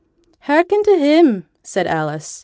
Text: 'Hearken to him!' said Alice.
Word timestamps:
'Hearken 0.39 0.81
to 0.81 0.97
him!' 0.97 1.45
said 1.61 1.85
Alice. 1.85 2.39